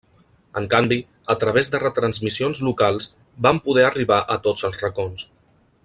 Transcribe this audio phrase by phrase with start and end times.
[0.59, 0.97] En canvi,
[1.33, 3.07] a través de retransmissions locals
[3.47, 5.29] vam poder arribar a tots els racons.